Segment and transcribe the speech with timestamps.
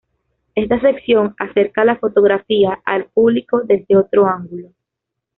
[0.55, 4.71] Esta sección acerca la fotografía al público desde otro ángulo.